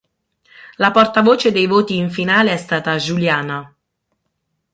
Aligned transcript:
La 0.79 0.89
portavoce 0.89 1.51
dei 1.51 1.67
voti 1.67 1.95
in 1.95 2.09
finale 2.09 2.51
è 2.53 2.57
stata 2.57 2.97
Juliana. 2.97 3.71